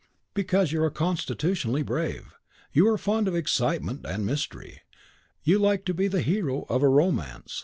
"Because 0.33 0.71
you 0.71 0.81
are 0.81 0.89
constitutionally 0.89 1.83
brave; 1.83 2.33
you 2.73 2.87
are 2.89 2.97
fond 2.97 3.27
of 3.27 3.35
excitement 3.35 4.03
and 4.03 4.25
mystery; 4.25 4.81
you 5.43 5.59
like 5.59 5.85
to 5.85 5.93
be 5.93 6.07
the 6.07 6.21
hero 6.21 6.65
of 6.69 6.81
a 6.81 6.89
romance. 6.89 7.59